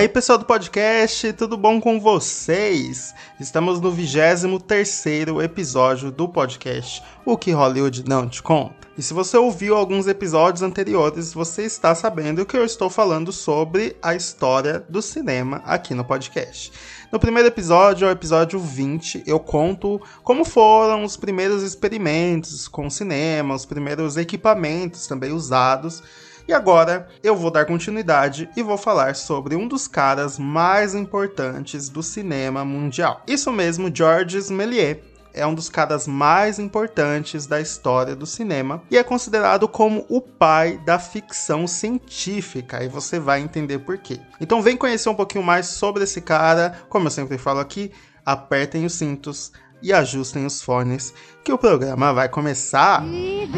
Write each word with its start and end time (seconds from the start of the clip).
aí, 0.00 0.08
pessoal 0.08 0.38
do 0.38 0.46
podcast, 0.46 1.30
tudo 1.34 1.58
bom 1.58 1.78
com 1.78 2.00
vocês? 2.00 3.14
Estamos 3.38 3.82
no 3.82 3.90
23 3.92 5.04
episódio 5.44 6.10
do 6.10 6.26
podcast 6.26 7.02
O 7.22 7.36
que 7.36 7.52
Hollywood 7.52 8.08
não 8.08 8.26
te 8.26 8.42
conta. 8.42 8.88
E 8.96 9.02
se 9.02 9.12
você 9.12 9.36
ouviu 9.36 9.76
alguns 9.76 10.06
episódios 10.06 10.62
anteriores, 10.62 11.34
você 11.34 11.64
está 11.64 11.94
sabendo 11.94 12.46
que 12.46 12.56
eu 12.56 12.64
estou 12.64 12.88
falando 12.88 13.30
sobre 13.30 13.94
a 14.00 14.14
história 14.14 14.82
do 14.88 15.02
cinema 15.02 15.60
aqui 15.66 15.92
no 15.92 16.02
podcast. 16.02 16.72
No 17.12 17.20
primeiro 17.20 17.48
episódio, 17.48 18.08
o 18.08 18.10
episódio 18.10 18.58
20, 18.58 19.24
eu 19.26 19.38
conto 19.38 20.00
como 20.22 20.46
foram 20.46 21.04
os 21.04 21.18
primeiros 21.18 21.62
experimentos 21.62 22.66
com 22.66 22.86
o 22.86 22.90
cinema, 22.90 23.54
os 23.54 23.66
primeiros 23.66 24.16
equipamentos 24.16 25.06
também 25.06 25.30
usados 25.30 26.02
e 26.50 26.52
agora 26.52 27.06
eu 27.22 27.36
vou 27.36 27.48
dar 27.48 27.64
continuidade 27.64 28.50
e 28.56 28.62
vou 28.62 28.76
falar 28.76 29.14
sobre 29.14 29.54
um 29.54 29.68
dos 29.68 29.86
caras 29.86 30.36
mais 30.36 30.96
importantes 30.96 31.88
do 31.88 32.02
cinema 32.02 32.64
mundial. 32.64 33.22
Isso 33.24 33.52
mesmo, 33.52 33.88
Georges 33.94 34.50
Méliès 34.50 34.98
é 35.32 35.46
um 35.46 35.54
dos 35.54 35.68
caras 35.68 36.08
mais 36.08 36.58
importantes 36.58 37.46
da 37.46 37.60
história 37.60 38.16
do 38.16 38.26
cinema 38.26 38.82
e 38.90 38.98
é 38.98 39.04
considerado 39.04 39.68
como 39.68 40.04
o 40.08 40.20
pai 40.20 40.76
da 40.84 40.98
ficção 40.98 41.68
científica, 41.68 42.82
e 42.82 42.88
você 42.88 43.20
vai 43.20 43.40
entender 43.40 43.78
por 43.78 43.96
quê. 43.98 44.18
Então 44.40 44.60
vem 44.60 44.76
conhecer 44.76 45.08
um 45.08 45.14
pouquinho 45.14 45.44
mais 45.44 45.66
sobre 45.66 46.02
esse 46.02 46.20
cara, 46.20 46.80
como 46.88 47.06
eu 47.06 47.12
sempre 47.12 47.38
falo 47.38 47.60
aqui, 47.60 47.92
apertem 48.26 48.84
os 48.84 48.94
cintos 48.94 49.52
e 49.80 49.92
ajustem 49.92 50.44
os 50.44 50.60
fones, 50.60 51.14
que 51.44 51.52
o 51.52 51.58
programa 51.58 52.12
vai 52.12 52.28
começar. 52.28 53.04
E 53.06 53.48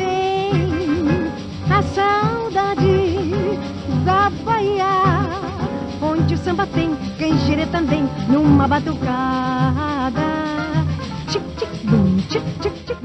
samba 6.52 6.66
tem 6.66 6.94
canjere 7.18 7.66
também 7.66 8.04
numa 8.28 8.68
batucada. 8.68 10.20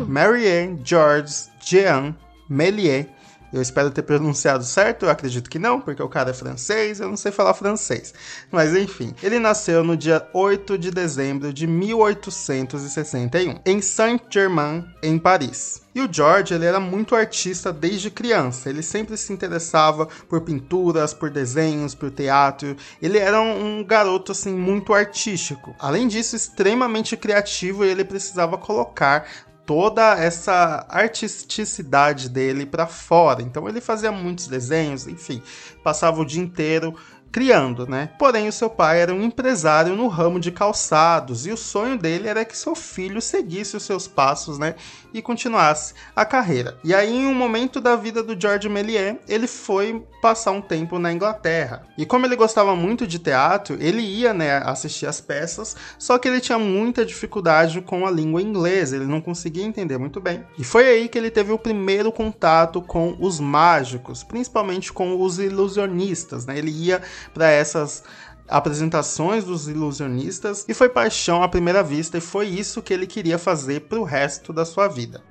Marianne 0.06 0.80
Georges 0.84 1.50
Jean 1.62 2.14
Méliès 2.50 3.08
eu 3.52 3.62
espero 3.62 3.92
ter 3.92 4.02
pronunciado 4.02 4.64
certo, 4.64 5.06
eu 5.06 5.10
acredito 5.10 5.50
que 5.50 5.60
não, 5.60 5.80
porque 5.80 6.02
o 6.02 6.10
cara 6.10 6.32
é 6.32 6.34
francês, 6.34 7.00
eu 7.00 7.08
não 7.08 7.18
sei 7.18 7.32
falar 7.32 7.54
francês. 7.54 8.14
Mas 8.52 8.76
enfim, 8.76 9.14
ele 9.24 9.40
nasceu 9.40 9.84
no 9.84 9.96
dia 9.96 10.28
8 10.34 10.78
de 10.78 10.92
dezembro 10.92 11.54
de 11.54 11.66
1861, 11.66 13.60
em 13.66 13.82
Saint-Germain, 13.82 14.86
em 15.02 15.18
Paris. 15.18 15.82
E 15.98 16.02
o 16.02 16.08
George, 16.12 16.54
ele 16.54 16.66
era 16.66 16.80
muito 16.80 17.16
artista 17.16 17.74
desde 17.74 18.12
criança. 18.12 18.70
Ele 18.70 18.84
sempre 18.84 19.18
se 19.18 19.34
interessava 19.34 20.06
por 20.30 20.42
pinturas, 20.42 21.12
por 21.12 21.32
desenhos, 21.32 21.96
por 21.96 22.12
teatro. 22.12 22.78
Ele 23.02 23.18
era 23.18 23.42
um, 23.42 23.84
garoto 23.84 24.32
assim 24.32 24.54
muito 24.54 24.94
artístico. 24.94 25.76
Além 25.80 26.08
disso, 26.08 26.36
extremamente 26.36 27.18
criativo 27.18 27.84
e 27.84 27.90
ele 27.90 28.06
precisava 28.06 28.60
colocar 28.60 29.28
toda 29.68 30.18
essa 30.18 30.88
artisticidade 30.90 32.30
dele 32.30 32.66
para 32.66 32.88
fora. 32.88 33.44
Então 33.44 33.68
ele 33.68 33.82
fazia 33.82 34.14
muitos 34.14 34.48
desenhos, 34.48 35.06
enfim, 35.06 35.44
passava 35.84 36.22
o 36.22 36.26
dia 36.26 36.42
inteiro 36.42 36.96
criando, 37.32 37.88
né? 37.88 38.10
Porém, 38.18 38.48
o 38.48 38.52
seu 38.52 38.70
pai 38.70 39.02
era 39.02 39.14
um 39.14 39.22
empresário 39.22 39.96
no 39.96 40.08
ramo 40.08 40.40
de 40.40 40.52
calçados 40.52 41.46
e 41.46 41.52
o 41.52 41.58
sonho 41.58 41.98
dele 41.98 42.28
era 42.28 42.46
que 42.46 42.58
seu 42.58 42.76
filho 42.76 43.22
seguisse 43.22 43.76
os 43.76 43.84
seus 43.84 44.08
passos, 44.08 44.58
né? 44.58 44.76
E 45.14 45.22
continuasse 45.22 45.94
a 46.16 46.26
carreira. 46.26 46.78
E 46.84 46.94
aí, 46.94 47.16
em 47.16 47.26
um 47.26 47.34
momento 47.34 47.80
da 47.80 47.96
vida 47.96 48.24
do 48.24 48.40
George 48.40 48.70
Méliès, 48.70 49.18
ele 49.28 49.48
foi 49.48 50.04
passar 50.22 50.52
um 50.52 50.62
tempo 50.62 51.00
na 51.00 51.14
Inglaterra. 51.14 51.84
E 51.98 52.06
como 52.06 52.26
ele 52.26 52.36
gostava 52.36 52.76
muito 52.76 53.06
de 53.06 53.20
teatro, 53.20 53.78
ele 53.80 54.02
ia, 54.02 54.34
né, 54.34 54.58
assistir 54.58 55.06
as 55.06 55.22
peças, 55.22 55.76
só 55.98 56.18
que 56.18 56.28
ele 56.28 56.40
tinha 56.40 56.60
muita 56.60 57.06
dificuldade 57.06 57.82
com 57.82 58.06
a 58.06 58.12
língua 58.12 58.42
inglesa, 58.42 58.96
ele 58.96 59.06
não 59.06 59.22
conseguia 59.22 59.64
entender 59.64 59.98
muito 59.98 60.20
bem. 60.20 60.44
E 60.58 60.64
foi 60.64 60.88
aí 60.88 61.08
que 61.08 61.18
ele 61.18 61.32
teve 61.32 61.52
o 61.52 61.58
primeiro 61.58 62.12
contato 62.12 62.82
com 62.82 63.16
os 63.20 63.40
mágicos, 63.40 64.24
principalmente 64.24 64.92
com 64.92 65.22
os 65.22 65.40
ilusionistas, 65.40 66.46
né? 66.46 66.58
Ele 66.58 66.72
ia 66.72 67.02
para 67.34 67.50
essas 67.50 68.04
apresentações 68.48 69.44
dos 69.44 69.68
ilusionistas 69.68 70.66
e 70.68 70.74
foi 70.74 70.90
paixão 70.90 71.44
à 71.44 71.50
primeira 71.50 71.84
vista 71.84 72.18
e 72.18 72.22
foi 72.22 72.48
isso 72.48 72.82
que 72.82 72.94
ele 72.94 73.06
queria 73.06 73.38
fazer 73.38 73.82
para 73.82 74.00
o 74.00 74.04
resto 74.04 74.54
da 74.54 74.64
sua 74.64 74.88
vida. 74.88 75.22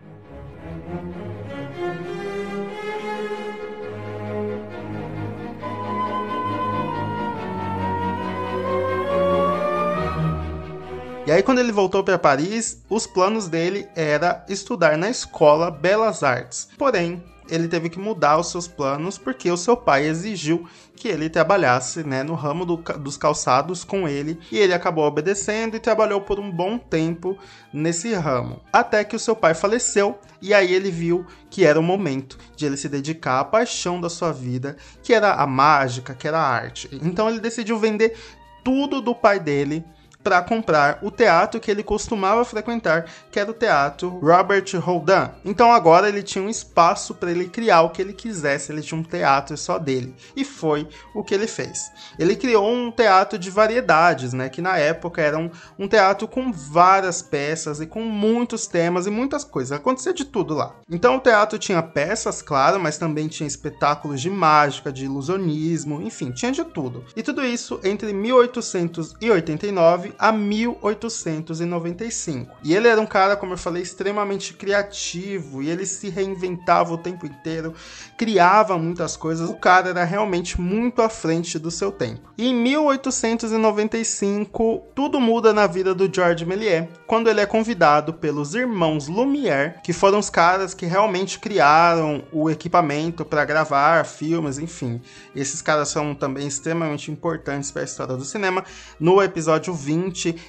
E 11.27 11.33
aí, 11.33 11.43
quando 11.43 11.59
ele 11.59 11.73
voltou 11.73 12.05
para 12.05 12.17
Paris, 12.17 12.85
os 12.89 13.05
planos 13.05 13.49
dele 13.49 13.89
era 13.97 14.47
estudar 14.49 14.97
na 14.97 15.11
escola 15.11 15.73
Belas 15.73 16.23
Artes. 16.23 16.69
Porém, 16.79 17.21
ele 17.49 17.69
teve 17.69 17.89
que 17.89 17.99
mudar 17.99 18.39
os 18.39 18.51
seus 18.51 18.67
planos 18.67 19.19
porque 19.19 19.51
o 19.51 19.57
seu 19.57 19.77
pai 19.77 20.07
exigiu 20.07 20.67
que 20.97 21.09
ele 21.09 21.29
trabalhasse 21.29 22.03
né, 22.03 22.23
no 22.23 22.35
ramo 22.35 22.65
do, 22.65 22.77
dos 22.77 23.17
calçados 23.17 23.85
com 23.85 24.09
ele 24.09 24.39
e 24.51 24.59
ele 24.59 24.73
acabou 24.73 25.05
obedecendo 25.05 25.77
e 25.77 25.81
trabalhou 25.81 26.21
por 26.21 26.41
um 26.41 26.51
bom 26.51 26.79
tempo 26.79 27.37
nesse 27.73 28.15
ramo. 28.15 28.61
Até 28.73 29.05
que 29.05 29.15
o 29.15 29.19
seu 29.19 29.37
pai 29.37 29.55
faleceu 29.55 30.19
e 30.41 30.55
aí 30.55 30.73
ele 30.73 30.91
viu 30.91 31.27
que 31.51 31.65
era 31.65 31.79
o 31.79 31.83
momento 31.83 32.39
de 32.57 32.67
ele 32.67 32.77
se 32.77 32.89
dedicar 32.89 33.41
à 33.41 33.45
paixão 33.45 34.01
da 34.01 34.09
sua 34.09 34.33
vida, 34.33 34.77
que 35.03 35.13
era 35.13 35.35
a 35.35 35.47
mágica, 35.47 36.15
que 36.15 36.27
era 36.27 36.39
a 36.39 36.49
arte. 36.49 36.89
Então 37.03 37.29
ele 37.29 37.41
decidiu 37.41 37.79
vender 37.79 38.17
tudo 38.65 39.01
do 39.01 39.15
pai 39.15 39.39
dele 39.39 39.85
para 40.27 40.43
comprar 40.43 40.99
o 41.03 41.11
teatro 41.13 41.61
que 41.61 41.71
ele 41.71 41.85
costumava 41.85 42.45
frequentar, 42.45 43.07
que 43.31 43.39
era 43.39 43.49
o 43.49 43.55
teatro 43.55 44.09
Robert 44.09 44.65
Houdin. 44.85 45.31
Então 45.45 45.71
agora 45.71 46.09
ele 46.09 46.21
tinha 46.21 46.43
um 46.43 46.51
espaço 46.51 47.15
para 47.15 47.31
ele 47.31 47.49
criar 47.49 47.83
o 47.83 47.91
que 47.91 48.03
ele 48.03 48.13
quisesse, 48.13 48.73
ele 48.73 48.83
tinha 48.83 48.99
um 48.99 49.05
teatro 49.05 49.57
só 49.57 49.79
dele. 49.79 50.17
E 50.35 50.45
foi 50.45 50.89
o 51.15 51.23
que 51.23 51.33
ele 51.33 51.47
fez. 51.47 51.93
Ele 52.19 52.35
criou 52.35 52.69
um 52.69 52.91
teatro 52.91 53.39
de 53.39 53.49
variedades, 53.53 54.33
né, 54.33 54.49
que 54.49 54.61
na 54.61 54.77
época 54.77 55.23
era 55.23 55.39
um, 55.39 55.49
um 55.79 55.87
teatro 55.87 56.27
com 56.27 56.51
várias 56.51 57.23
peças 57.23 57.81
e 57.81 57.87
com 57.87 58.03
muitos 58.03 58.67
temas 58.67 59.07
e 59.07 59.11
muitas 59.13 59.45
coisas. 59.45 59.79
Acontecia 59.79 60.13
de 60.13 60.25
tudo 60.25 60.55
lá. 60.55 60.75
Então 60.91 61.19
o 61.19 61.21
teatro 61.21 61.57
tinha 61.57 61.81
peças, 61.85 62.43
claro, 62.43 62.81
mas 62.81 62.99
também 62.99 63.29
tinha 63.29 63.47
espetáculos 63.47 64.21
de 64.21 64.29
mágica, 64.29 64.93
de 64.93 65.05
ilusionismo, 65.05 66.03
enfim, 66.03 66.33
tinha 66.33 66.51
de 66.51 66.65
tudo. 66.65 67.05
E 67.15 67.23
tudo 67.23 67.47
isso 67.47 67.79
entre 67.85 68.13
1889 68.13 70.16
a 70.19 70.33
1895. 70.33 72.53
E 72.63 72.75
ele 72.75 72.89
era 72.89 73.01
um 73.01 73.07
cara, 73.07 73.35
como 73.37 73.55
eu 73.55 73.59
falei, 73.59 73.83
extremamente 73.83 74.53
criativo 74.55 75.63
e 75.63 75.71
ele 75.71 75.87
se 75.87 76.09
reinventava 76.09 76.93
o 76.93 76.99
tempo 76.99 77.27
inteiro, 77.27 77.75
criava 78.17 78.77
muitas 78.79 79.17
coisas. 79.17 79.49
O 79.49 79.55
cara 79.55 79.91
era 79.91 80.03
realmente 80.05 80.61
muito 80.61 81.03
à 81.03 81.09
frente 81.09 81.59
do 81.59 81.71
seu 81.71 81.93
tempo. 81.93 82.31
E 82.39 82.49
em 82.49 82.55
1895, 82.55 84.83
tudo 84.95 85.21
muda 85.21 85.53
na 85.53 85.67
vida 85.67 85.95
do 85.95 86.13
George 86.13 86.45
Méliès, 86.45 86.89
quando 87.07 87.29
ele 87.29 87.41
é 87.41 87.47
convidado 87.47 88.13
pelos 88.15 88.55
irmãos 88.55 89.09
Lumière, 89.09 89.75
que 89.83 89.93
foram 89.93 90.19
os 90.19 90.31
caras 90.31 90.75
que 90.75 90.87
realmente 90.87 91.39
criaram 91.39 92.25
o 92.33 92.51
equipamento 92.51 93.25
para 93.25 93.45
gravar 93.45 94.05
filmes, 94.05 94.59
enfim. 94.59 95.01
Esses 95.35 95.63
caras 95.63 95.89
são 95.89 96.15
também 96.15 96.47
extremamente 96.47 97.11
importantes 97.11 97.71
para 97.71 97.83
a 97.83 97.85
história 97.85 98.17
do 98.17 98.25
cinema. 98.25 98.65
No 98.99 99.23
episódio 99.23 99.75
20 99.75 100.06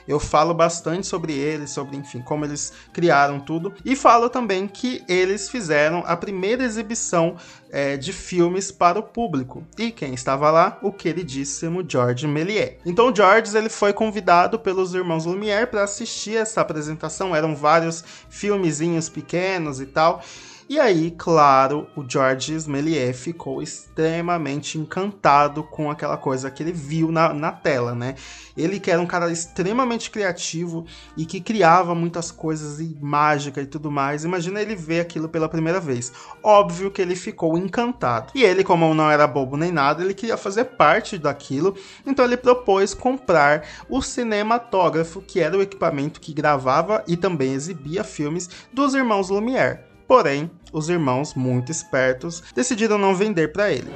eu 0.07 0.19
falo 0.19 0.53
bastante 0.53 1.07
sobre 1.07 1.33
eles, 1.33 1.71
sobre, 1.71 1.97
enfim, 1.97 2.21
como 2.21 2.45
eles 2.45 2.73
criaram 2.91 3.39
tudo. 3.39 3.73
E 3.83 3.95
falo 3.95 4.29
também 4.29 4.67
que 4.67 5.03
eles 5.07 5.49
fizeram 5.49 6.03
a 6.05 6.15
primeira 6.15 6.63
exibição 6.63 7.35
é, 7.71 7.97
de 7.97 8.13
filmes 8.13 8.71
para 8.71 8.99
o 8.99 9.03
público. 9.03 9.63
E 9.77 9.91
quem 9.91 10.13
estava 10.13 10.49
lá? 10.51 10.77
O 10.81 10.91
queridíssimo 10.91 11.83
George 11.87 12.27
Méliès. 12.27 12.77
Então, 12.85 13.13
George 13.13 13.55
ele 13.57 13.69
foi 13.69 13.93
convidado 13.93 14.59
pelos 14.59 14.93
irmãos 14.93 15.25
Lumière 15.25 15.67
para 15.67 15.83
assistir 15.83 16.37
essa 16.37 16.61
apresentação. 16.61 17.35
Eram 17.35 17.55
vários 17.55 18.03
filmezinhos 18.29 19.09
pequenos 19.09 19.79
e 19.79 19.85
tal. 19.85 20.21
E 20.69 20.81
aí, 20.81 21.11
claro, 21.11 21.87
o 21.95 22.03
Georges 22.05 22.67
Méliès 22.67 23.17
ficou 23.17 23.61
extremamente 23.61 24.77
encantado 24.77 25.63
com 25.63 25.89
aquela 25.89 26.17
coisa 26.17 26.51
que 26.51 26.61
ele 26.61 26.73
viu 26.73 27.09
na, 27.09 27.33
na 27.33 27.53
tela, 27.53 27.95
né? 27.95 28.15
Ele 28.55 28.77
que 28.77 28.91
era 28.91 29.01
um 29.01 29.05
cara 29.05 29.31
extremamente 29.31 30.11
criativo 30.11 30.85
e 31.15 31.25
que 31.25 31.39
criava 31.39 31.95
muitas 31.95 32.31
coisas 32.31 32.81
e 32.81 32.97
mágica 32.99 33.61
e 33.61 33.65
tudo 33.65 33.89
mais. 33.89 34.25
Imagina 34.25 34.61
ele 34.61 34.75
ver 34.75 34.99
aquilo 34.99 35.29
pela 35.29 35.47
primeira 35.47 35.79
vez. 35.79 36.11
Óbvio 36.43 36.91
que 36.91 37.01
ele 37.01 37.15
ficou 37.15 37.57
encantado. 37.57 38.33
E 38.35 38.43
ele, 38.43 38.61
como 38.61 38.93
não 38.93 39.09
era 39.09 39.25
bobo 39.25 39.55
nem 39.55 39.71
nada, 39.71 40.03
ele 40.03 40.13
queria 40.13 40.35
fazer 40.35 40.65
parte 40.65 41.17
daquilo. 41.17 41.77
Então 42.05 42.25
ele 42.25 42.35
propôs 42.35 42.93
comprar 42.93 43.65
o 43.87 44.01
cinematógrafo, 44.01 45.21
que 45.21 45.39
era 45.39 45.57
o 45.57 45.61
equipamento 45.61 46.19
que 46.19 46.33
gravava 46.33 47.05
e 47.07 47.15
também 47.15 47.53
exibia 47.53 48.03
filmes 48.03 48.49
dos 48.73 48.93
irmãos 48.93 49.29
Lumière. 49.29 49.86
Porém, 50.07 50.49
os 50.71 50.87
irmãos, 50.89 51.33
muito 51.33 51.71
espertos, 51.71 52.41
decidiram 52.55 52.97
não 52.97 53.13
vender 53.13 53.51
para 53.51 53.71
ele. 53.71 53.91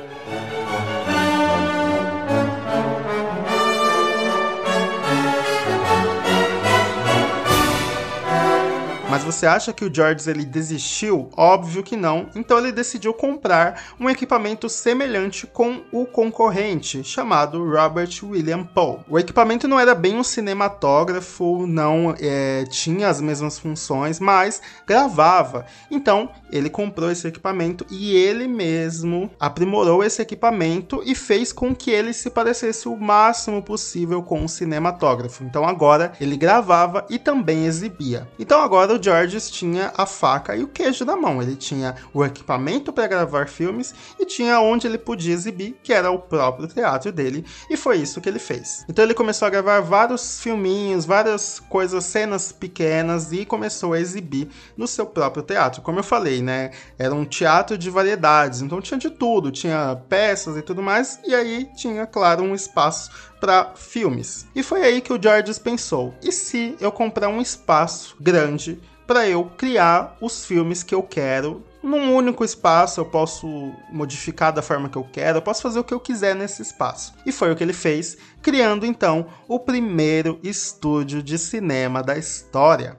Mas 9.21 9.35
você 9.35 9.45
acha 9.45 9.71
que 9.71 9.85
o 9.85 9.93
George 9.93 10.27
ele 10.27 10.43
desistiu? 10.43 11.29
Óbvio 11.37 11.83
que 11.83 11.95
não. 11.95 12.27
Então 12.35 12.57
ele 12.57 12.71
decidiu 12.71 13.13
comprar 13.13 13.93
um 13.99 14.09
equipamento 14.09 14.67
semelhante 14.67 15.45
com 15.45 15.83
o 15.91 16.07
concorrente, 16.07 17.03
chamado 17.03 17.63
Robert 17.63 18.09
William 18.23 18.63
Poe. 18.63 19.01
O 19.07 19.19
equipamento 19.19 19.67
não 19.67 19.79
era 19.79 19.93
bem 19.93 20.17
um 20.17 20.23
cinematógrafo, 20.23 21.67
não 21.67 22.15
é, 22.19 22.63
tinha 22.71 23.09
as 23.09 23.21
mesmas 23.21 23.59
funções, 23.59 24.19
mas 24.19 24.59
gravava. 24.87 25.67
Então 25.91 26.31
ele 26.51 26.69
comprou 26.69 27.11
esse 27.11 27.27
equipamento 27.27 27.85
e 27.91 28.15
ele 28.15 28.47
mesmo 28.47 29.29
aprimorou 29.39 30.03
esse 30.03 30.19
equipamento 30.19 31.03
e 31.05 31.13
fez 31.13 31.53
com 31.53 31.75
que 31.75 31.91
ele 31.91 32.11
se 32.11 32.31
parecesse 32.31 32.87
o 32.87 32.97
máximo 32.97 33.61
possível 33.61 34.23
com 34.23 34.41
um 34.41 34.47
cinematógrafo. 34.47 35.43
Então 35.43 35.63
agora 35.63 36.11
ele 36.19 36.35
gravava 36.35 37.05
e 37.07 37.19
também 37.19 37.67
exibia. 37.67 38.27
Então 38.39 38.59
agora 38.61 38.95
o 38.95 38.99
Georges 39.11 39.51
tinha 39.51 39.91
a 39.97 40.05
faca 40.05 40.55
e 40.55 40.63
o 40.63 40.67
queijo 40.69 41.03
na 41.03 41.17
mão. 41.17 41.41
Ele 41.41 41.57
tinha 41.57 41.95
o 42.13 42.23
equipamento 42.23 42.93
para 42.93 43.07
gravar 43.07 43.49
filmes 43.49 43.93
e 44.17 44.25
tinha 44.25 44.61
onde 44.61 44.87
ele 44.87 44.97
podia 44.97 45.33
exibir, 45.33 45.75
que 45.83 45.91
era 45.91 46.09
o 46.09 46.17
próprio 46.17 46.67
teatro 46.67 47.11
dele, 47.11 47.45
e 47.69 47.75
foi 47.75 47.97
isso 47.97 48.21
que 48.21 48.29
ele 48.29 48.39
fez. 48.39 48.85
Então 48.87 49.03
ele 49.03 49.13
começou 49.13 49.45
a 49.45 49.51
gravar 49.51 49.81
vários 49.81 50.39
filminhos, 50.39 51.03
várias 51.03 51.59
coisas, 51.59 52.05
cenas 52.05 52.53
pequenas 52.53 53.33
e 53.33 53.45
começou 53.45 53.91
a 53.91 53.99
exibir 53.99 54.47
no 54.77 54.87
seu 54.87 55.05
próprio 55.05 55.43
teatro. 55.43 55.81
Como 55.81 55.99
eu 55.99 56.03
falei, 56.03 56.41
né? 56.41 56.71
Era 56.97 57.13
um 57.13 57.25
teatro 57.25 57.77
de 57.77 57.89
variedades, 57.89 58.61
então 58.61 58.79
tinha 58.79 58.97
de 58.97 59.09
tudo, 59.09 59.51
tinha 59.51 60.01
peças 60.07 60.55
e 60.55 60.61
tudo 60.61 60.81
mais, 60.81 61.19
e 61.25 61.35
aí 61.35 61.67
tinha, 61.75 62.05
claro, 62.05 62.43
um 62.43 62.55
espaço 62.55 63.11
para 63.41 63.73
filmes. 63.75 64.45
E 64.55 64.63
foi 64.63 64.83
aí 64.83 65.01
que 65.01 65.11
o 65.11 65.21
Georges 65.21 65.59
pensou: 65.59 66.13
e 66.21 66.31
se 66.31 66.77
eu 66.79 66.91
comprar 66.91 67.27
um 67.27 67.41
espaço 67.41 68.15
grande 68.21 68.79
para 69.11 69.27
eu 69.27 69.43
criar 69.57 70.15
os 70.21 70.45
filmes 70.45 70.83
que 70.83 70.95
eu 70.95 71.03
quero 71.03 71.65
num 71.83 72.15
único 72.15 72.45
espaço, 72.45 73.01
eu 73.01 73.05
posso 73.05 73.73
modificar 73.91 74.53
da 74.53 74.61
forma 74.61 74.87
que 74.87 74.97
eu 74.97 75.03
quero, 75.03 75.39
eu 75.39 75.41
posso 75.41 75.61
fazer 75.61 75.79
o 75.79 75.83
que 75.83 75.93
eu 75.93 75.99
quiser 75.99 76.33
nesse 76.33 76.61
espaço. 76.61 77.13
E 77.25 77.31
foi 77.33 77.51
o 77.51 77.55
que 77.57 77.61
ele 77.61 77.73
fez, 77.73 78.15
criando 78.41 78.85
então 78.85 79.27
o 79.49 79.59
primeiro 79.59 80.39
estúdio 80.41 81.21
de 81.21 81.37
cinema 81.37 82.01
da 82.01 82.17
história. 82.17 82.97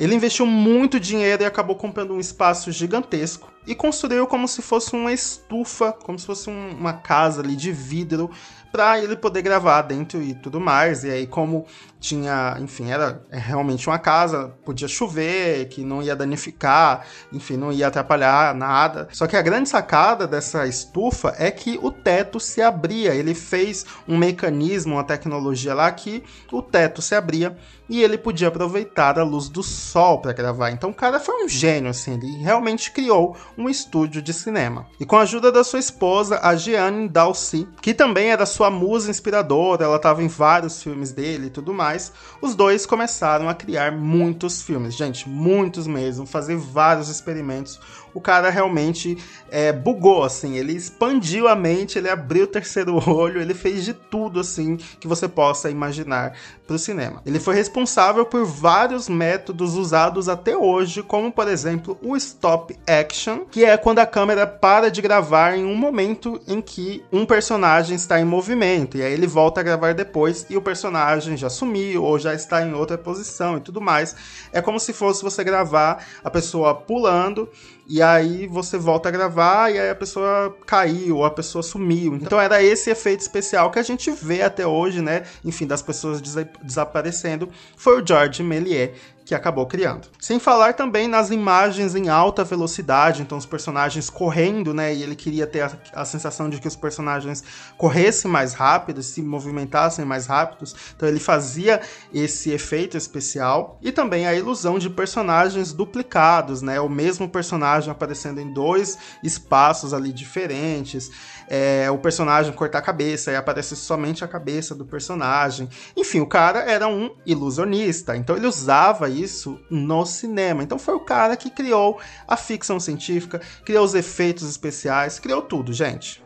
Ele 0.00 0.14
investiu 0.16 0.44
muito 0.44 0.98
dinheiro 0.98 1.44
e 1.44 1.46
acabou 1.46 1.76
comprando 1.76 2.14
um 2.14 2.18
espaço 2.18 2.72
gigantesco 2.72 3.57
e 3.68 3.74
construiu 3.74 4.26
como 4.26 4.48
se 4.48 4.62
fosse 4.62 4.94
uma 4.94 5.12
estufa, 5.12 5.92
como 5.92 6.18
se 6.18 6.24
fosse 6.24 6.48
um, 6.48 6.70
uma 6.70 6.94
casa 6.94 7.42
ali 7.42 7.54
de 7.54 7.70
vidro 7.70 8.30
para 8.72 8.98
ele 8.98 9.16
poder 9.16 9.42
gravar 9.42 9.82
dentro 9.82 10.22
e 10.22 10.34
tudo 10.34 10.58
mais. 10.58 11.04
E 11.04 11.10
aí, 11.10 11.26
como 11.26 11.66
tinha, 12.00 12.56
enfim, 12.60 12.90
era 12.90 13.22
realmente 13.30 13.86
uma 13.88 13.98
casa, 13.98 14.54
podia 14.64 14.88
chover, 14.88 15.68
que 15.68 15.82
não 15.82 16.02
ia 16.02 16.14
danificar, 16.14 17.04
enfim, 17.32 17.56
não 17.56 17.72
ia 17.72 17.88
atrapalhar 17.88 18.54
nada. 18.54 19.08
Só 19.12 19.26
que 19.26 19.36
a 19.36 19.42
grande 19.42 19.68
sacada 19.68 20.26
dessa 20.26 20.66
estufa 20.66 21.34
é 21.38 21.50
que 21.50 21.78
o 21.82 21.90
teto 21.90 22.40
se 22.40 22.62
abria. 22.62 23.14
Ele 23.14 23.34
fez 23.34 23.84
um 24.06 24.16
mecanismo, 24.16 24.94
uma 24.94 25.04
tecnologia 25.04 25.74
lá 25.74 25.90
que 25.92 26.22
o 26.50 26.62
teto 26.62 27.02
se 27.02 27.14
abria 27.14 27.56
e 27.88 28.02
ele 28.02 28.18
podia 28.18 28.48
aproveitar 28.48 29.18
a 29.18 29.24
luz 29.24 29.48
do 29.48 29.62
sol 29.62 30.20
para 30.20 30.32
gravar. 30.32 30.70
Então 30.70 30.90
o 30.90 30.94
cara 30.94 31.18
foi 31.18 31.44
um 31.44 31.48
gênio, 31.48 31.90
assim, 31.90 32.14
ele 32.14 32.36
realmente 32.38 32.90
criou 32.90 33.36
um 33.58 33.68
estúdio 33.68 34.22
de 34.22 34.32
cinema. 34.32 34.86
E 35.00 35.04
com 35.04 35.16
a 35.16 35.22
ajuda 35.22 35.50
da 35.50 35.64
sua 35.64 35.80
esposa, 35.80 36.38
a 36.40 36.54
Jeanne 36.54 37.08
Dalcy, 37.08 37.66
que 37.82 37.92
também 37.92 38.30
era 38.30 38.46
sua 38.46 38.70
musa 38.70 39.10
inspiradora, 39.10 39.84
ela 39.84 39.96
estava 39.96 40.22
em 40.22 40.28
vários 40.28 40.80
filmes 40.80 41.10
dele 41.10 41.48
e 41.48 41.50
tudo 41.50 41.74
mais, 41.74 42.12
os 42.40 42.54
dois 42.54 42.86
começaram 42.86 43.48
a 43.48 43.54
criar 43.54 43.90
muitos 43.90 44.62
filmes, 44.62 44.94
gente, 44.94 45.28
muitos 45.28 45.88
mesmo, 45.88 46.24
fazer 46.24 46.56
vários 46.56 47.08
experimentos 47.08 47.80
o 48.14 48.20
cara 48.20 48.50
realmente 48.50 49.18
é, 49.50 49.72
bugou, 49.72 50.24
assim, 50.24 50.56
ele 50.56 50.72
expandiu 50.72 51.48
a 51.48 51.56
mente, 51.56 51.98
ele 51.98 52.08
abriu 52.08 52.44
o 52.44 52.48
terceiro 52.48 52.96
olho, 53.10 53.40
ele 53.40 53.54
fez 53.54 53.84
de 53.84 53.94
tudo, 53.94 54.40
assim, 54.40 54.76
que 54.76 55.08
você 55.08 55.28
possa 55.28 55.70
imaginar 55.70 56.34
para 56.66 56.76
o 56.76 56.78
cinema. 56.78 57.22
Ele 57.24 57.40
foi 57.40 57.54
responsável 57.54 58.26
por 58.26 58.44
vários 58.44 59.08
métodos 59.08 59.74
usados 59.74 60.28
até 60.28 60.56
hoje, 60.56 61.02
como, 61.02 61.32
por 61.32 61.48
exemplo, 61.48 61.98
o 62.02 62.16
stop 62.16 62.76
action, 62.86 63.40
que 63.50 63.64
é 63.64 63.76
quando 63.76 64.00
a 64.00 64.06
câmera 64.06 64.46
para 64.46 64.90
de 64.90 65.00
gravar 65.00 65.56
em 65.56 65.64
um 65.64 65.74
momento 65.74 66.40
em 66.46 66.60
que 66.60 67.02
um 67.10 67.24
personagem 67.24 67.96
está 67.96 68.20
em 68.20 68.24
movimento, 68.24 68.96
e 68.96 69.02
aí 69.02 69.12
ele 69.12 69.26
volta 69.26 69.60
a 69.60 69.64
gravar 69.64 69.94
depois 69.94 70.46
e 70.50 70.56
o 70.56 70.62
personagem 70.62 71.36
já 71.36 71.48
sumiu 71.48 72.04
ou 72.04 72.18
já 72.18 72.34
está 72.34 72.62
em 72.62 72.74
outra 72.74 72.98
posição 72.98 73.56
e 73.56 73.60
tudo 73.60 73.80
mais. 73.80 74.14
É 74.52 74.60
como 74.60 74.78
se 74.78 74.92
fosse 74.92 75.22
você 75.22 75.42
gravar 75.42 76.04
a 76.22 76.30
pessoa 76.30 76.74
pulando 76.74 77.48
e 77.88 78.02
aí 78.02 78.46
você 78.46 78.76
volta 78.76 79.08
a 79.08 79.12
gravar 79.12 79.70
e 79.70 79.78
aí 79.78 79.88
a 79.88 79.94
pessoa 79.94 80.54
caiu 80.66 81.24
a 81.24 81.30
pessoa 81.30 81.62
sumiu. 81.62 82.14
Então 82.16 82.38
era 82.38 82.62
esse 82.62 82.90
efeito 82.90 83.20
especial 83.20 83.70
que 83.70 83.78
a 83.78 83.82
gente 83.82 84.10
vê 84.10 84.42
até 84.42 84.66
hoje, 84.66 85.00
né? 85.00 85.22
Enfim, 85.42 85.66
das 85.66 85.80
pessoas 85.80 86.20
des 86.20 86.34
desaparecendo. 86.62 87.48
Foi 87.76 88.02
o 88.02 88.06
George 88.06 88.42
Méliès 88.42 88.90
que 89.28 89.34
acabou 89.34 89.66
criando. 89.66 90.08
Sem 90.18 90.38
falar 90.38 90.72
também 90.72 91.06
nas 91.06 91.30
imagens 91.30 91.94
em 91.94 92.08
alta 92.08 92.42
velocidade, 92.42 93.20
então 93.20 93.36
os 93.36 93.44
personagens 93.44 94.08
correndo, 94.08 94.72
né? 94.72 94.94
E 94.94 95.02
ele 95.02 95.14
queria 95.14 95.46
ter 95.46 95.60
a, 95.60 95.70
a 95.92 96.04
sensação 96.06 96.48
de 96.48 96.58
que 96.58 96.66
os 96.66 96.74
personagens 96.74 97.44
corressem 97.76 98.30
mais 98.30 98.54
rápido, 98.54 99.02
se 99.02 99.20
movimentassem 99.20 100.02
mais 100.02 100.24
rápidos. 100.24 100.74
Então 100.96 101.06
ele 101.06 101.20
fazia 101.20 101.78
esse 102.10 102.52
efeito 102.52 102.96
especial 102.96 103.78
e 103.82 103.92
também 103.92 104.26
a 104.26 104.34
ilusão 104.34 104.78
de 104.78 104.88
personagens 104.88 105.74
duplicados, 105.74 106.62
né? 106.62 106.80
O 106.80 106.88
mesmo 106.88 107.28
personagem 107.28 107.90
aparecendo 107.90 108.40
em 108.40 108.50
dois 108.50 108.96
espaços 109.22 109.92
ali 109.92 110.10
diferentes 110.10 111.10
é, 111.48 111.90
o 111.90 111.98
personagem 111.98 112.52
cortar 112.52 112.78
a 112.78 112.82
cabeça 112.82 113.32
e 113.32 113.36
aparece 113.36 113.74
somente 113.74 114.22
a 114.22 114.28
cabeça 114.28 114.74
do 114.74 114.84
personagem. 114.84 115.68
Enfim, 115.96 116.20
o 116.20 116.26
cara 116.26 116.60
era 116.60 116.86
um 116.86 117.10
ilusionista, 117.24 118.16
então 118.16 118.36
ele 118.36 118.46
usava 118.46 119.08
isso 119.20 119.60
no 119.70 120.04
cinema. 120.06 120.62
Então 120.62 120.78
foi 120.78 120.94
o 120.94 121.00
cara 121.00 121.36
que 121.36 121.50
criou 121.50 121.98
a 122.26 122.36
ficção 122.36 122.78
científica, 122.78 123.40
criou 123.64 123.84
os 123.84 123.94
efeitos 123.94 124.48
especiais, 124.48 125.18
criou 125.18 125.42
tudo, 125.42 125.72
gente. 125.72 126.22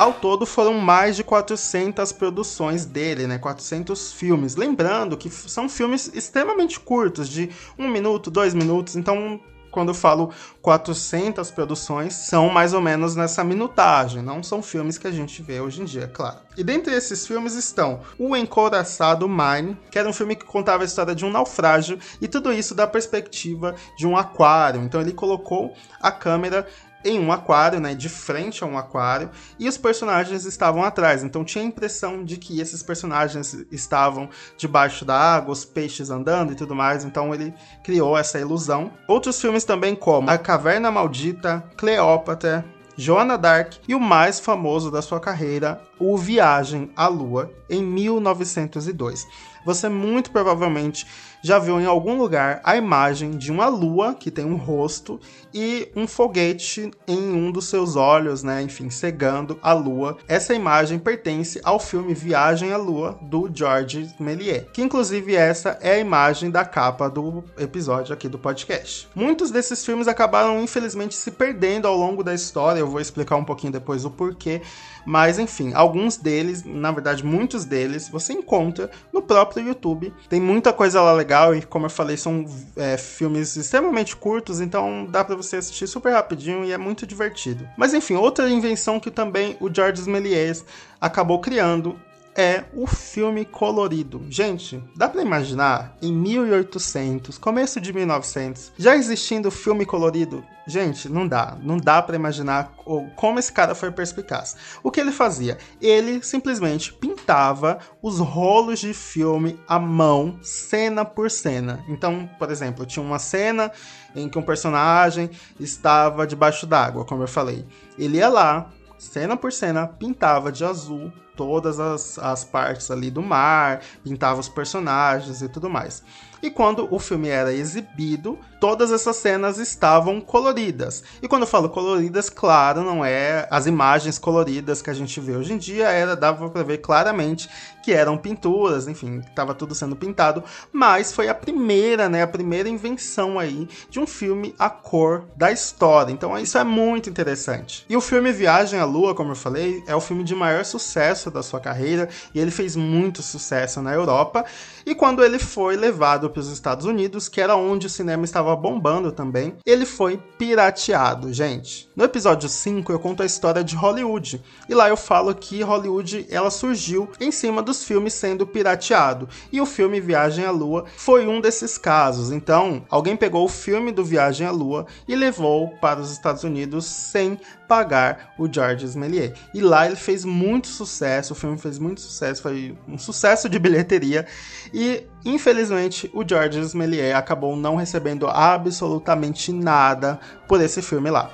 Ao 0.00 0.14
todo 0.14 0.46
foram 0.46 0.72
mais 0.72 1.14
de 1.14 1.22
400 1.22 2.10
produções 2.12 2.86
dele, 2.86 3.26
né? 3.26 3.36
400 3.36 4.14
filmes. 4.14 4.56
Lembrando 4.56 5.14
que 5.14 5.28
são 5.28 5.68
filmes 5.68 6.10
extremamente 6.14 6.80
curtos, 6.80 7.28
de 7.28 7.50
um 7.78 7.86
minuto, 7.86 8.30
dois 8.30 8.54
minutos. 8.54 8.96
Então, 8.96 9.38
quando 9.70 9.88
eu 9.88 9.94
falo 9.94 10.30
400 10.62 11.50
produções, 11.50 12.14
são 12.14 12.48
mais 12.50 12.74
ou 12.74 12.80
menos 12.80 13.16
nessa 13.16 13.42
minutagem, 13.44 14.22
não 14.22 14.42
são 14.42 14.62
filmes 14.62 14.98
que 14.98 15.06
a 15.06 15.12
gente 15.12 15.42
vê 15.42 15.60
hoje 15.60 15.80
em 15.80 15.84
dia, 15.84 16.08
claro. 16.08 16.38
E 16.56 16.64
dentre 16.64 16.94
esses 16.94 17.26
filmes 17.26 17.54
estão 17.54 18.00
O 18.18 18.36
Encoraçado 18.36 19.28
Mine, 19.28 19.76
que 19.90 19.98
era 19.98 20.08
um 20.08 20.12
filme 20.12 20.36
que 20.36 20.44
contava 20.44 20.82
a 20.82 20.86
história 20.86 21.14
de 21.14 21.24
um 21.24 21.30
naufrágio, 21.30 21.98
e 22.20 22.28
tudo 22.28 22.52
isso 22.52 22.74
da 22.74 22.86
perspectiva 22.86 23.74
de 23.96 24.06
um 24.06 24.16
aquário. 24.16 24.82
Então 24.82 25.00
ele 25.00 25.12
colocou 25.12 25.72
a 26.00 26.10
câmera 26.10 26.66
em 27.04 27.18
um 27.18 27.32
aquário, 27.32 27.80
né, 27.80 27.94
de 27.94 28.08
frente 28.08 28.62
a 28.62 28.66
um 28.66 28.76
aquário, 28.76 29.30
e 29.58 29.68
os 29.68 29.78
personagens 29.78 30.44
estavam 30.44 30.82
atrás. 30.84 31.22
Então 31.22 31.44
tinha 31.44 31.64
a 31.64 31.66
impressão 31.66 32.24
de 32.24 32.36
que 32.36 32.60
esses 32.60 32.82
personagens 32.82 33.54
estavam 33.70 34.28
debaixo 34.56 35.04
da 35.04 35.16
água, 35.16 35.52
os 35.52 35.64
peixes 35.64 36.10
andando 36.10 36.52
e 36.52 36.56
tudo 36.56 36.74
mais. 36.74 37.04
Então 37.04 37.34
ele 37.34 37.54
criou 37.82 38.16
essa 38.16 38.38
ilusão. 38.38 38.92
Outros 39.08 39.40
filmes 39.40 39.64
também 39.64 39.94
como 39.94 40.30
A 40.30 40.38
Caverna 40.38 40.90
Maldita, 40.90 41.64
Cleópatra, 41.76 42.64
Joana 42.96 43.38
Dark 43.38 43.74
e 43.88 43.94
o 43.94 44.00
mais 44.00 44.38
famoso 44.38 44.90
da 44.90 45.00
sua 45.00 45.18
carreira, 45.18 45.80
O 45.98 46.18
Viagem 46.18 46.90
à 46.94 47.08
Lua, 47.08 47.50
em 47.68 47.82
1902. 47.82 49.26
Você 49.64 49.88
muito 49.88 50.30
provavelmente 50.30 51.06
já 51.42 51.58
viu 51.58 51.80
em 51.80 51.86
algum 51.86 52.18
lugar 52.18 52.60
a 52.62 52.76
imagem 52.76 53.32
de 53.32 53.50
uma 53.50 53.66
lua 53.68 54.14
que 54.14 54.30
tem 54.30 54.44
um 54.44 54.56
rosto 54.56 55.18
e 55.52 55.88
um 55.96 56.06
foguete 56.06 56.90
em 57.08 57.18
um 57.18 57.50
dos 57.50 57.66
seus 57.66 57.96
olhos, 57.96 58.42
né? 58.42 58.62
Enfim, 58.62 58.90
cegando 58.90 59.58
a 59.62 59.72
lua. 59.72 60.18
Essa 60.28 60.54
imagem 60.54 60.98
pertence 60.98 61.60
ao 61.64 61.80
filme 61.80 62.14
Viagem 62.14 62.72
à 62.72 62.76
Lua 62.76 63.18
do 63.22 63.50
Georges 63.52 64.14
Méliès, 64.18 64.66
que 64.72 64.82
inclusive 64.82 65.34
essa 65.34 65.78
é 65.80 65.94
a 65.94 65.98
imagem 65.98 66.50
da 66.50 66.64
capa 66.64 67.08
do 67.08 67.42
episódio 67.58 68.12
aqui 68.12 68.28
do 68.28 68.38
podcast. 68.38 69.08
Muitos 69.14 69.50
desses 69.50 69.84
filmes 69.84 70.08
acabaram 70.08 70.62
infelizmente 70.62 71.14
se 71.14 71.30
perdendo 71.30 71.88
ao 71.88 71.96
longo 71.96 72.22
da 72.22 72.34
história. 72.34 72.80
Eu 72.80 72.86
vou 72.86 73.00
explicar 73.00 73.36
um 73.36 73.44
pouquinho 73.44 73.72
depois 73.72 74.04
o 74.04 74.10
porquê, 74.10 74.60
mas 75.04 75.38
enfim, 75.38 75.72
alguns 75.74 76.16
deles, 76.16 76.62
na 76.64 76.92
verdade 76.92 77.24
muitos 77.24 77.64
deles, 77.64 78.08
você 78.08 78.32
encontra 78.32 78.90
no 79.12 79.22
próprio 79.22 79.66
YouTube. 79.66 80.12
Tem 80.28 80.40
muita 80.40 80.72
coisa 80.72 81.00
lá 81.00 81.12
legal 81.12 81.29
legal 81.30 81.54
e, 81.54 81.62
como 81.62 81.86
eu 81.86 81.90
falei, 81.90 82.16
são 82.16 82.44
é, 82.76 82.96
filmes 82.96 83.54
extremamente 83.54 84.16
curtos, 84.16 84.60
então 84.60 85.06
dá 85.08 85.24
para 85.24 85.36
você 85.36 85.56
assistir 85.56 85.86
super 85.86 86.12
rapidinho 86.12 86.64
e 86.64 86.72
é 86.72 86.78
muito 86.78 87.06
divertido. 87.06 87.68
Mas 87.76 87.94
enfim, 87.94 88.14
outra 88.14 88.50
invenção 88.50 88.98
que 88.98 89.12
também 89.12 89.56
o 89.60 89.72
Georges 89.72 90.08
Méliès 90.08 90.64
acabou 91.00 91.40
criando 91.40 91.96
é 92.34 92.64
o 92.74 92.86
filme 92.86 93.44
colorido. 93.44 94.24
Gente, 94.28 94.82
dá 94.96 95.08
para 95.08 95.22
imaginar 95.22 95.96
em 96.00 96.12
1800, 96.12 97.38
começo 97.38 97.80
de 97.80 97.92
1900, 97.92 98.72
já 98.78 98.96
existindo 98.96 99.50
filme 99.50 99.84
colorido? 99.84 100.44
Gente, 100.66 101.08
não 101.08 101.26
dá, 101.26 101.56
não 101.60 101.78
dá 101.78 102.00
para 102.00 102.14
imaginar 102.14 102.72
como 103.16 103.38
esse 103.38 103.52
cara 103.52 103.74
foi 103.74 103.90
perspicaz. 103.90 104.56
O 104.82 104.90
que 104.90 105.00
ele 105.00 105.10
fazia? 105.10 105.58
Ele 105.80 106.22
simplesmente 106.22 106.92
pintava 106.92 107.78
os 108.00 108.20
rolos 108.20 108.78
de 108.78 108.94
filme 108.94 109.58
à 109.66 109.78
mão, 109.78 110.38
cena 110.42 111.04
por 111.04 111.30
cena. 111.30 111.84
Então, 111.88 112.28
por 112.38 112.50
exemplo, 112.50 112.86
tinha 112.86 113.04
uma 113.04 113.18
cena 113.18 113.72
em 114.14 114.28
que 114.28 114.38
um 114.38 114.42
personagem 114.42 115.30
estava 115.58 116.26
debaixo 116.26 116.66
d'água, 116.66 117.04
como 117.04 117.24
eu 117.24 117.28
falei. 117.28 117.66
Ele 117.98 118.18
ia 118.18 118.28
lá, 118.28 118.70
cena 118.96 119.36
por 119.36 119.52
cena, 119.52 119.88
pintava 119.88 120.52
de 120.52 120.64
azul 120.64 121.12
todas 121.40 121.80
as, 121.80 122.18
as 122.18 122.44
partes 122.44 122.90
ali 122.90 123.10
do 123.10 123.22
mar, 123.22 123.80
pintava 124.04 124.38
os 124.38 124.46
personagens 124.46 125.40
e 125.40 125.48
tudo 125.48 125.70
mais. 125.70 126.02
E 126.42 126.50
quando 126.50 126.88
o 126.90 126.98
filme 126.98 127.28
era 127.28 127.52
exibido, 127.52 128.38
todas 128.60 128.92
essas 128.92 129.16
cenas 129.16 129.58
estavam 129.58 130.20
coloridas. 130.20 131.02
E 131.22 131.28
quando 131.28 131.42
eu 131.42 131.48
falo 131.48 131.68
coloridas, 131.68 132.30
claro, 132.30 132.82
não 132.82 133.04
é 133.04 133.46
as 133.50 133.66
imagens 133.66 134.18
coloridas 134.18 134.82
que 134.82 134.90
a 134.90 134.94
gente 134.94 135.18
vê 135.20 135.36
hoje 135.36 135.52
em 135.52 135.58
dia, 135.58 135.88
era 135.88 136.16
dava 136.16 136.48
para 136.48 136.62
ver 136.62 136.78
claramente 136.78 137.48
que 137.82 137.92
eram 137.92 138.18
pinturas, 138.18 138.86
enfim, 138.86 139.20
estava 139.26 139.54
tudo 139.54 139.74
sendo 139.74 139.96
pintado, 139.96 140.44
mas 140.72 141.12
foi 141.12 141.28
a 141.28 141.34
primeira, 141.34 142.08
né, 142.08 142.22
a 142.22 142.26
primeira 142.26 142.68
invenção 142.68 143.38
aí 143.38 143.68
de 143.88 143.98
um 143.98 144.06
filme 144.06 144.54
a 144.58 144.68
cor 144.68 145.24
da 145.34 145.50
história. 145.50 146.12
Então 146.12 146.36
isso 146.38 146.58
é 146.58 146.64
muito 146.64 147.08
interessante. 147.08 147.84
E 147.88 147.96
o 147.96 148.00
filme 148.00 148.32
Viagem 148.32 148.78
à 148.78 148.84
Lua, 148.84 149.14
como 149.14 149.32
eu 149.32 149.36
falei, 149.36 149.82
é 149.86 149.94
o 149.94 150.00
filme 150.00 150.22
de 150.22 150.34
maior 150.34 150.64
sucesso 150.64 151.30
da 151.30 151.42
sua 151.42 151.60
carreira 151.60 152.08
e 152.34 152.40
ele 152.40 152.50
fez 152.50 152.76
muito 152.76 153.22
sucesso 153.22 153.80
na 153.80 153.92
Europa. 153.92 154.44
E 154.84 154.94
quando 154.94 155.24
ele 155.24 155.38
foi 155.38 155.76
levado 155.76 156.29
para 156.30 156.40
os 156.40 156.48
Estados 156.48 156.86
Unidos, 156.86 157.28
que 157.28 157.40
era 157.40 157.56
onde 157.56 157.86
o 157.86 157.90
cinema 157.90 158.24
estava 158.24 158.54
bombando 158.56 159.12
também, 159.12 159.56
ele 159.66 159.84
foi 159.84 160.16
pirateado, 160.38 161.32
gente. 161.32 161.90
No 161.94 162.04
episódio 162.04 162.48
5 162.48 162.90
eu 162.90 162.98
conto 162.98 163.22
a 163.22 163.26
história 163.26 163.62
de 163.62 163.76
Hollywood, 163.76 164.42
e 164.68 164.74
lá 164.74 164.88
eu 164.88 164.96
falo 164.96 165.34
que 165.34 165.62
Hollywood 165.62 166.26
ela 166.30 166.50
surgiu 166.50 167.08
em 167.20 167.30
cima 167.30 167.62
dos 167.62 167.84
filmes 167.84 168.14
sendo 168.14 168.46
pirateado, 168.46 169.28
e 169.52 169.60
o 169.60 169.66
filme 169.66 170.00
Viagem 170.00 170.44
à 170.44 170.50
Lua 170.50 170.84
foi 170.96 171.26
um 171.26 171.40
desses 171.40 171.76
casos. 171.76 172.30
Então, 172.30 172.84
alguém 172.88 173.16
pegou 173.16 173.44
o 173.44 173.48
filme 173.48 173.92
do 173.92 174.04
Viagem 174.04 174.46
à 174.46 174.50
Lua 174.50 174.86
e 175.06 175.14
levou 175.14 175.68
para 175.80 176.00
os 176.00 176.10
Estados 176.10 176.44
Unidos 176.44 176.86
sem 176.86 177.38
pagar 177.70 178.34
o 178.36 178.52
Georges 178.52 178.96
Méliès. 178.96 179.32
E 179.54 179.60
lá 179.60 179.86
ele 179.86 179.94
fez 179.94 180.24
muito 180.24 180.66
sucesso, 180.66 181.34
o 181.34 181.36
filme 181.36 181.56
fez 181.56 181.78
muito 181.78 182.00
sucesso, 182.00 182.42
foi 182.42 182.76
um 182.88 182.98
sucesso 182.98 183.48
de 183.48 183.60
bilheteria 183.60 184.26
e 184.74 185.04
infelizmente 185.24 186.10
o 186.12 186.28
Georges 186.28 186.74
Méliès 186.74 187.14
acabou 187.14 187.54
não 187.54 187.76
recebendo 187.76 188.26
absolutamente 188.26 189.52
nada 189.52 190.18
por 190.48 190.60
esse 190.60 190.82
filme 190.82 191.10
lá. 191.10 191.30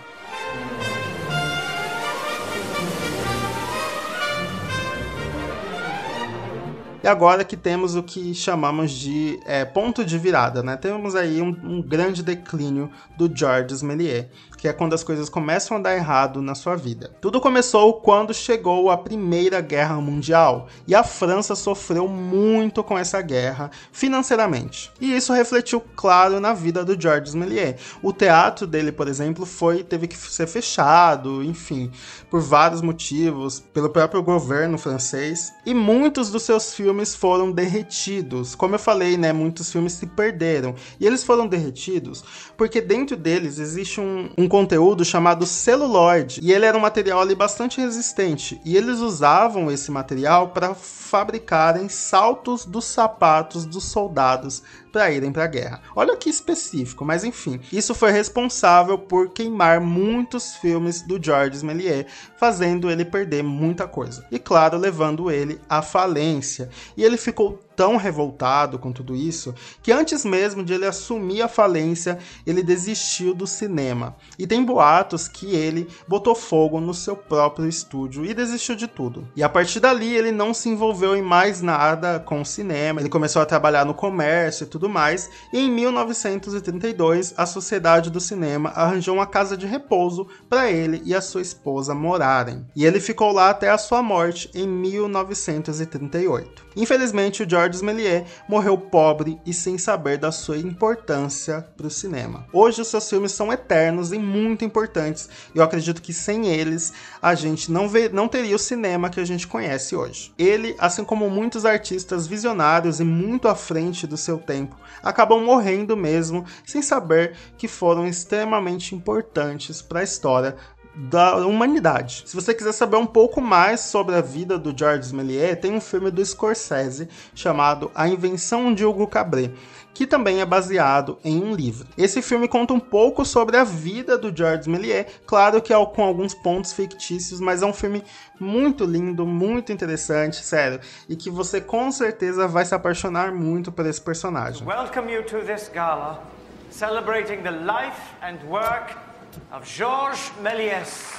E 7.07 7.09
agora 7.09 7.45
que 7.45 7.57
temos 7.57 7.95
o 7.95 8.03
que 8.03 8.35
chamamos 8.35 8.91
de 8.91 9.39
é, 9.47 9.65
ponto 9.65 10.05
de 10.05 10.19
virada, 10.19 10.61
né? 10.61 10.77
Temos 10.77 11.15
aí 11.15 11.41
um, 11.41 11.57
um 11.63 11.81
grande 11.81 12.21
declínio 12.21 12.91
do 13.17 13.31
Georges 13.33 13.81
Méliès 13.81 14.27
que 14.57 14.69
é 14.69 14.73
quando 14.73 14.95
as 14.95 15.05
coisas 15.05 15.29
começam 15.29 15.77
a 15.77 15.81
dar 15.81 15.95
errado 15.95 16.41
na 16.43 16.55
sua 16.55 16.77
vida. 16.77 17.15
Tudo 17.21 17.41
começou 17.41 18.01
quando 18.01 18.33
chegou 18.33 18.91
a 18.91 18.97
Primeira 18.97 19.61
Guerra 19.61 20.01
Mundial 20.01 20.67
e 20.87 20.95
a 20.95 21.05
França 21.05 21.55
sofreu 21.55 22.09
muito 22.09 22.83
com 22.83 22.99
essa 22.99 23.21
guerra 23.21 23.71
financeiramente. 23.93 24.91
E 25.01 25.15
isso 25.15 25.33
refletiu 25.33 25.81
claro 25.95 26.41
na 26.41 26.53
vida 26.53 26.85
do 26.85 27.01
Georges 27.01 27.35
Méliès. 27.35 27.77
O 28.03 28.13
teatro 28.13 28.67
dele, 28.67 28.91
por 28.91 29.09
exemplo, 29.09 29.45
foi 29.45 29.85
teve 29.85 30.09
que 30.09 30.17
ser 30.17 30.47
fechado, 30.47 31.45
enfim, 31.45 31.91
por 32.31 32.41
vários 32.41 32.81
motivos, 32.81 33.61
pelo 33.61 33.91
próprio 33.91 34.23
governo 34.23 34.79
francês, 34.79 35.53
e 35.65 35.75
muitos 35.75 36.31
dos 36.31 36.43
seus 36.43 36.75
filmes 36.75 36.96
foram 37.15 37.53
derretidos. 37.53 38.55
Como 38.55 38.75
eu 38.75 38.79
falei, 38.79 39.19
né, 39.19 39.33
muitos 39.33 39.71
filmes 39.71 39.93
se 39.93 40.07
perderam. 40.07 40.75
E 40.99 41.07
eles 41.07 41.23
foram 41.23 41.47
derretidos 41.47 42.25
porque 42.57 42.81
dentro 42.81 43.17
deles 43.17 43.59
existe 43.59 44.01
um, 44.01 44.31
um 44.37 44.47
um 44.47 44.49
conteúdo 44.49 45.05
chamado 45.05 45.45
celuloide, 45.45 46.41
e 46.43 46.53
ele 46.53 46.65
era 46.65 46.79
um 46.79 46.81
material 46.81 47.21
ali 47.21 47.35
bastante 47.35 47.81
resistente, 47.81 48.61
e 48.65 48.77
eles 48.77 49.01
usavam 49.01 49.71
esse 49.71 49.91
material 49.91 50.51
para 50.51 50.73
fabricarem 50.73 51.89
saltos 51.89 52.65
dos 52.65 52.85
sapatos 52.85 53.67
dos 53.67 53.85
soldados 53.85 54.63
para 54.97 55.11
irem 55.11 55.31
para 55.31 55.45
a 55.45 55.47
guerra. 55.47 55.83
Olha 55.95 56.17
que 56.17 56.31
específico, 56.31 57.05
mas 57.05 57.23
enfim, 57.23 57.61
isso 57.71 57.95
foi 57.95 58.11
responsável 58.11 58.97
por 58.97 59.29
queimar 59.29 59.79
muitos 59.79 60.57
filmes 60.57 61.03
do 61.03 61.23
Georges 61.23 61.63
Méliès, 61.63 62.07
fazendo 62.39 62.91
ele 62.91 63.05
perder 63.05 63.43
muita 63.43 63.87
coisa. 63.87 64.27
E 64.31 64.39
claro, 64.39 64.79
levando 64.79 65.31
ele 65.31 65.61
à 65.69 65.83
falência. 65.83 66.71
E 66.97 67.05
ele 67.05 67.19
ficou 67.19 67.61
tão 67.77 67.97
revoltado 67.97 68.79
com 68.79 68.91
tudo 68.91 69.15
isso 69.15 69.55
que 69.83 69.93
antes 69.93 70.25
mesmo 70.25 70.65
de 70.65 70.73
ele 70.73 70.87
assumir 70.87 71.43
a 71.43 71.49
falência, 71.49 72.19
ele 72.47 72.63
desistiu 72.63 73.35
do 73.35 73.47
cinema. 73.47 74.17
E 74.39 74.47
tem 74.47 74.65
boatos 74.65 75.29
que 75.29 75.55
ele 75.55 75.87
botou 76.09 76.35
fogo 76.35 76.81
no 76.81 76.95
seu 76.95 77.15
próprio 77.15 77.69
estúdio 77.69 78.25
e 78.25 78.33
desistiu 78.33 78.75
de 78.75 78.87
tudo. 78.87 79.29
E 79.37 79.43
a 79.43 79.49
partir 79.49 79.81
dali 79.81 80.15
ele 80.15 80.33
não 80.33 80.55
se 80.55 80.69
envolveu 80.69 81.15
em 81.15 81.23
mais 81.23 81.61
nada 81.61 82.19
com 82.19 82.41
o 82.41 82.47
cinema, 82.47 83.01
ele 83.01 83.09
começou 83.09 83.43
a 83.43 83.47
trabalhar 83.47 83.85
no 83.85 83.95
comércio 83.95 84.65
e 84.65 84.69
tudo 84.69 84.89
mais, 84.89 85.29
e 85.53 85.59
em 85.59 85.71
1932 85.71 87.35
a 87.37 87.45
Sociedade 87.45 88.11
do 88.11 88.21
Cinema 88.21 88.71
arranjou 88.71 89.15
uma 89.15 89.27
casa 89.27 89.57
de 89.57 89.67
repouso 89.67 90.27
para 90.49 90.71
ele 90.71 91.03
e 91.05 91.15
a 91.15 91.21
sua 91.21 91.43
esposa 91.43 91.95
morarem. 91.95 92.65
E 92.75 92.85
ele 92.85 93.01
ficou 93.01 93.33
lá 93.33 93.51
até 93.51 93.71
a 93.71 93.79
sua 93.79 94.03
morte 94.03 94.51
em 94.55 94.67
1938. 94.67 96.66
Infelizmente, 96.77 97.43
o 97.43 97.49
Georges 97.49 97.81
Méliès 97.81 98.27
morreu 98.47 98.77
pobre 98.77 99.41
e 99.47 99.53
sem 99.55 99.79
saber 99.79 100.19
da 100.19 100.31
sua 100.31 100.59
importância 100.59 101.67
para 101.75 101.87
o 101.87 101.91
cinema. 101.91 102.47
Hoje 102.53 102.83
os 102.83 102.89
seus 102.89 103.09
filmes 103.09 103.33
são 103.33 103.51
eternos 103.51 104.13
e 104.13 104.19
muito 104.19 104.65
importantes, 104.65 105.29
eu 105.55 105.63
acredito 105.63 106.03
que 106.03 106.13
sem 106.13 106.49
eles 106.49 106.93
a 107.23 107.35
gente 107.35 107.73
não, 107.73 107.89
vê, 107.89 108.11
não 108.11 108.29
teria 108.29 108.55
o 108.55 108.59
cinema 108.59 109.09
que 109.09 109.19
a 109.19 109.25
gente 109.25 109.47
conhece 109.47 109.97
hoje. 109.97 110.33
Ele, 110.39 110.77
assim 110.79 111.03
como 111.03 111.31
muitos 111.31 111.65
artistas 111.65 112.27
visionários 112.27 113.01
e 113.01 113.05
muito 113.05 113.49
à 113.49 113.55
frente 113.55 114.07
do 114.07 114.17
seu 114.17 114.37
tempo, 114.37 114.77
acabam 115.03 115.43
morrendo 115.43 115.97
mesmo 115.97 116.45
sem 116.65 116.83
saber 116.83 117.35
que 117.57 117.69
foram 117.69 118.07
extremamente 118.07 118.95
importantes 118.95 119.81
para 119.81 120.01
a 120.01 120.05
história 120.05 120.57
da 120.97 121.37
humanidade. 121.37 122.23
Se 122.27 122.35
você 122.35 122.55
quiser 122.55 122.73
saber 122.73 122.97
um 122.97 123.07
pouco 123.07 123.41
mais 123.41 123.81
sobre 123.81 124.15
a 124.15 124.23
vida 124.23 124.59
do 124.59 124.77
Georges 124.77 125.13
Méliès, 125.13 125.59
tem 125.61 125.73
um 125.73 125.81
filme 125.81 126.11
do 126.11 126.25
Scorsese 126.25 127.09
chamado 127.35 127.91
A 127.95 128.09
Invenção 128.09 128.73
de 128.73 128.85
Hugo 128.85 129.07
Cabret, 129.07 129.53
que 129.93 130.07
também 130.07 130.41
é 130.41 130.47
baseado 130.47 131.19
em 131.23 131.43
um 131.43 131.55
livro. 131.55 131.87
Esse 131.99 132.23
filme 132.23 132.49
conta 132.49 132.73
um 132.73 132.81
pouco 132.81 133.27
sobre 133.27 133.59
a 133.59 133.65
vida 133.65 134.17
do 134.17 134.35
Georges 134.35 134.67
Méliès, 134.67 135.07
claro 135.27 135.61
que 135.61 135.73
é 135.73 135.87
com 135.87 136.03
alguns 136.03 136.33
pontos 136.33 136.73
fictícios, 136.73 137.41
mas 137.41 137.63
é 137.63 137.67
um 137.67 137.75
filme 137.75 138.03
muito 138.41 138.85
lindo, 138.85 139.27
muito 139.27 139.73
interessante, 139.73 140.43
sério, 140.43 140.81
e 141.09 141.15
que 141.15 141.29
você 141.29 141.61
com 141.61 141.93
certeza 141.93 142.49
vai 142.49 142.65
se 142.65 142.75
apaixonar 142.75 143.33
muito 143.33 143.71
por 143.71 143.85
esse 143.85 144.01
personagem. 144.01 144.67
Welcome 144.67 145.13
you 145.13 145.23
to 145.25 145.41
this 145.41 145.71
gala 145.73 146.23
celebrating 146.71 147.43
the 147.43 147.51
life 147.51 148.01
and 148.23 148.39
work 148.49 149.06
of 149.53 149.65
Georges 149.67 150.31
Méliès. 150.43 151.15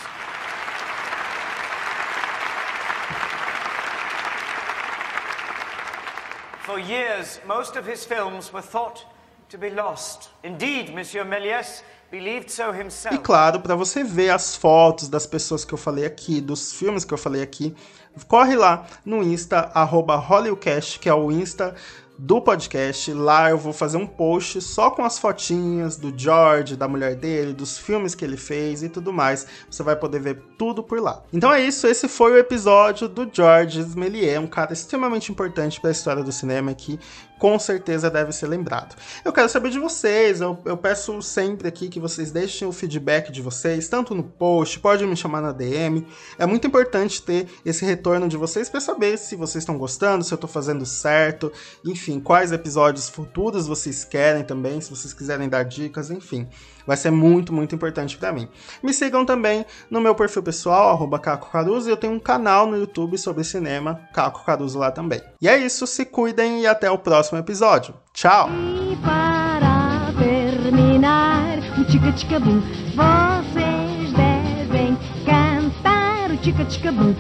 For 6.66 6.80
years, 6.80 7.40
most 7.48 7.78
of 7.78 7.90
his 7.90 8.04
films 8.06 8.52
were 8.52 8.62
thought 8.62 9.06
to 9.50 9.58
be 9.58 9.70
lost. 9.70 10.30
Indeed, 10.44 10.94
Monsieur 10.94 11.24
Méliès 11.24 11.82
believed 12.12 12.50
so 12.50 12.72
himself. 12.72 13.16
E 13.16 13.20
claro, 13.20 13.62
para 13.62 13.76
você 13.76 14.04
ver 14.04 14.32
as 14.32 14.56
fotos 14.56 15.08
das 15.08 15.26
pessoas 15.26 15.64
que 15.64 15.74
eu 15.74 15.78
falei 15.78 16.06
aqui, 16.06 16.42
dos 16.42 16.74
filmes 16.74 17.06
que 17.06 17.14
eu 17.14 17.18
falei 17.18 17.42
aqui, 17.42 17.76
corre 18.28 18.56
lá 18.56 18.86
no 19.06 19.24
Insta, 19.24 19.72
arroba 19.74 20.16
Hollywoodcast, 20.16 21.00
que 21.00 21.08
é 21.08 21.14
o 21.14 21.32
Insta 21.32 21.76
do 22.18 22.42
podcast. 22.42 23.14
Lá 23.14 23.50
eu 23.50 23.58
vou 23.58 23.74
fazer 23.74 23.98
um 23.98 24.08
post 24.08 24.62
só 24.62 24.90
com 24.90 25.04
as 25.04 25.20
fotinhas 25.20 25.98
do 25.98 26.14
George, 26.18 26.76
da 26.76 26.88
mulher 26.88 27.16
dele, 27.16 27.54
dos 27.54 27.78
filmes 27.78 28.16
que 28.16 28.26
ele 28.26 28.38
fez 28.38 28.84
e 28.84 28.90
tudo 28.90 29.14
mais. 29.14 29.46
Você 29.70 29.84
vai 29.84 29.96
poder 29.96 30.20
ver 30.20 30.42
tudo 30.58 30.82
por 30.82 31.00
lá. 31.00 31.24
Então 31.32 31.52
é 31.52 31.62
isso, 31.62 31.86
esse 31.88 32.08
foi 32.08 32.34
o 32.34 32.38
episódio 32.38 33.08
do 33.08 33.30
George 33.32 33.84
Méliès, 33.96 34.40
um 34.40 34.48
cara 34.48 34.74
extremamente 34.74 35.32
importante 35.32 35.80
para 35.80 35.90
a 35.90 35.92
história 35.92 36.24
do 36.24 36.32
cinema 36.32 36.72
aqui 36.72 37.00
com 37.38 37.58
certeza 37.60 38.10
deve 38.10 38.32
ser 38.32 38.48
lembrado. 38.48 38.96
Eu 39.24 39.32
quero 39.32 39.50
saber 39.50 39.70
de 39.70 39.80
vocês, 39.80 40.42
eu, 40.42 40.58
eu, 40.66 40.78
peço 40.78 41.22
sempre 41.22 41.68
aqui 41.68 41.88
que 41.88 42.00
vocês 42.00 42.32
deixem 42.32 42.68
o 42.68 42.72
feedback 42.72 43.32
de 43.32 43.42
vocês, 43.42 43.88
tanto 43.88 44.16
no 44.16 44.24
post, 44.24 44.80
pode 44.80 45.06
me 45.06 45.16
chamar 45.16 45.42
na 45.42 45.52
DM. 45.52 46.06
É 46.38 46.46
muito 46.46 46.68
importante 46.68 47.22
ter 47.22 47.48
esse 47.66 47.86
retorno 47.86 48.28
de 48.28 48.38
vocês 48.38 48.70
para 48.70 48.80
saber 48.80 49.18
se 49.18 49.36
vocês 49.36 49.62
estão 49.62 49.78
gostando, 49.78 50.24
se 50.24 50.34
eu 50.34 50.36
estou 50.36 50.50
fazendo 50.50 50.86
certo, 50.86 51.52
enfim, 51.86 52.07
quais 52.20 52.52
episódios 52.52 53.10
futuros 53.10 53.68
vocês 53.68 54.04
querem 54.04 54.44
também, 54.44 54.80
se 54.80 54.90
vocês 54.90 55.14
quiserem 55.14 55.50
dar 55.50 55.64
dicas, 55.64 56.10
enfim. 56.10 56.48
Vai 56.86 56.96
ser 56.96 57.12
muito, 57.12 57.52
muito 57.52 57.76
importante 57.76 58.18
para 58.18 58.32
mim. 58.32 58.48
Me 58.82 58.94
sigam 58.94 59.26
também 59.26 59.66
no 59.92 60.00
meu 60.00 60.16
perfil 60.16 60.42
pessoal, 60.42 60.92
arroba 60.92 61.20
Caco 61.20 61.52
Caruso, 61.52 61.90
e 61.90 61.92
eu 61.92 61.98
tenho 61.98 62.14
um 62.14 62.20
canal 62.20 62.66
no 62.66 62.78
YouTube 62.78 63.18
sobre 63.18 63.44
cinema, 63.44 64.00
Caco 64.14 64.46
Caruso 64.46 64.80
lá 64.80 64.90
também. 64.90 65.22
E 65.42 65.50
é 65.50 65.58
isso, 65.58 65.86
se 65.86 66.06
cuidem 66.06 66.62
e 66.62 66.68
até 66.68 66.90
o 66.90 66.98
próximo 66.98 67.38
episódio. 67.38 67.94
Tchau! 68.14 68.50
E 68.50 68.96
para 68.98 70.14
terminar, 70.18 71.58
o 71.78 71.84
vocês 72.96 74.14
devem 74.14 74.98
cantar 75.26 76.32
o. 76.40 77.14